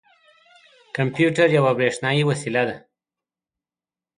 کمپیوټر 0.95 1.47
یوه 1.57 1.71
بریښنايې 1.77 2.23
وسیله 2.29 2.63
ده. 2.69 2.75